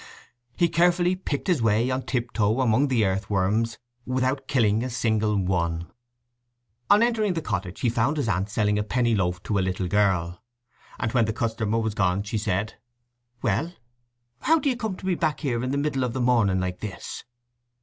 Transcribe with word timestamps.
He 0.57 0.67
carefully 0.67 1.15
picked 1.15 1.45
his 1.45 1.61
way 1.61 1.91
on 1.91 2.01
tiptoe 2.01 2.61
among 2.61 2.87
the 2.87 3.05
earthworms, 3.05 3.77
without 4.03 4.47
killing 4.47 4.83
a 4.83 4.89
single 4.89 5.37
one. 5.37 5.91
On 6.89 7.03
entering 7.03 7.33
the 7.33 7.41
cottage 7.43 7.81
he 7.81 7.87
found 7.89 8.17
his 8.17 8.27
aunt 8.27 8.49
selling 8.49 8.79
a 8.79 8.83
penny 8.83 9.13
loaf 9.13 9.43
to 9.43 9.59
a 9.59 9.61
little 9.61 9.87
girl, 9.87 10.41
and 10.97 11.11
when 11.11 11.25
the 11.25 11.33
customer 11.33 11.77
was 11.77 11.93
gone 11.93 12.23
she 12.23 12.39
said, 12.39 12.73
"Well, 13.43 13.73
how 14.39 14.57
do 14.57 14.69
you 14.71 14.75
come 14.75 14.95
to 14.95 15.05
be 15.05 15.13
back 15.13 15.41
here 15.41 15.63
in 15.63 15.69
the 15.69 15.77
middle 15.77 16.03
of 16.03 16.13
the 16.13 16.19
morning 16.21 16.59
like 16.59 16.79
this?" 16.79 17.23